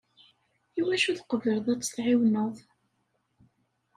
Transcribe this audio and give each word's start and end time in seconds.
Iwacu 0.79 1.11
tqebleḍ 1.17 1.65
ad 1.73 1.79
tt-teɛiwneḍ? 1.81 2.55